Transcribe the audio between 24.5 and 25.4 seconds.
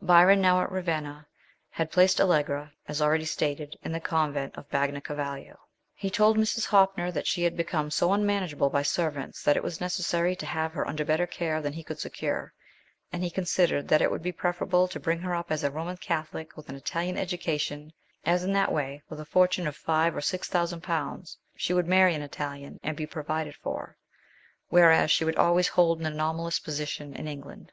whereas she would